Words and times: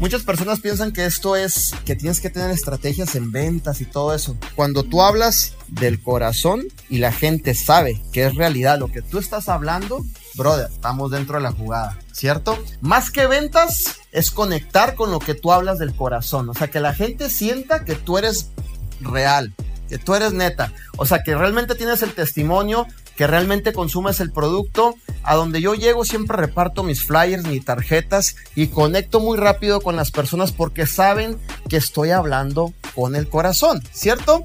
Muchas 0.00 0.22
personas 0.22 0.60
piensan 0.60 0.92
que 0.92 1.06
esto 1.06 1.34
es 1.34 1.72
que 1.86 1.96
tienes 1.96 2.20
que 2.20 2.28
tener 2.28 2.50
estrategias 2.50 3.14
en 3.14 3.32
ventas 3.32 3.80
y 3.80 3.86
todo 3.86 4.12
eso. 4.12 4.36
Cuando 4.54 4.82
tú 4.82 5.02
hablas 5.02 5.54
del 5.68 6.02
corazón 6.02 6.64
y 6.90 6.98
la 6.98 7.12
gente 7.12 7.54
sabe 7.54 8.02
que 8.12 8.26
es 8.26 8.34
realidad 8.34 8.78
lo 8.78 8.88
que 8.88 9.02
tú 9.02 9.18
estás 9.18 9.48
hablando, 9.48 10.04
brother, 10.34 10.68
estamos 10.70 11.10
dentro 11.10 11.36
de 11.36 11.42
la 11.42 11.52
jugada, 11.52 11.98
¿cierto? 12.12 12.62
Más 12.80 13.10
que 13.10 13.26
ventas 13.26 14.00
es 14.12 14.30
conectar 14.30 14.94
con 14.94 15.10
lo 15.10 15.20
que 15.20 15.34
tú 15.34 15.52
hablas 15.52 15.78
del 15.78 15.94
corazón, 15.94 16.50
o 16.50 16.54
sea, 16.54 16.68
que 16.68 16.80
la 16.80 16.92
gente 16.92 17.30
sienta 17.30 17.84
que 17.84 17.94
tú 17.94 18.18
eres 18.18 18.50
real, 19.00 19.54
que 19.88 19.98
tú 19.98 20.14
eres 20.14 20.32
neta, 20.32 20.72
o 20.96 21.06
sea, 21.06 21.22
que 21.22 21.34
realmente 21.34 21.76
tienes 21.76 22.02
el 22.02 22.14
testimonio 22.14 22.86
que 23.16 23.26
realmente 23.26 23.72
consumes 23.72 24.20
el 24.20 24.32
producto. 24.32 24.96
A 25.22 25.36
donde 25.36 25.62
yo 25.62 25.74
llego 25.74 26.04
siempre 26.04 26.36
reparto 26.36 26.82
mis 26.82 27.02
flyers, 27.02 27.46
mis 27.46 27.64
tarjetas 27.64 28.36
y 28.54 28.66
conecto 28.66 29.20
muy 29.20 29.38
rápido 29.38 29.80
con 29.80 29.96
las 29.96 30.10
personas 30.10 30.52
porque 30.52 30.86
saben 30.86 31.38
que 31.68 31.78
estoy 31.78 32.10
hablando 32.10 32.74
con 32.94 33.16
el 33.16 33.28
corazón, 33.28 33.82
¿cierto? 33.92 34.44